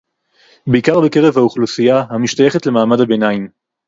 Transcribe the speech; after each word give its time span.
בעיקר 0.67 1.01
בקרב 1.05 1.37
האוכלוסייה 1.37 2.03
המשתייכת 2.09 2.65
למעמד 2.65 2.99
הביניים 2.99 3.47